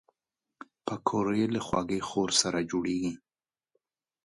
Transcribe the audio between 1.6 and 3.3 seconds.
خوږې خور سره جوړېږي